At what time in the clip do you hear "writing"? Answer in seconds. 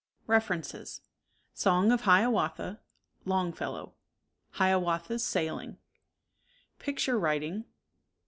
7.19-7.65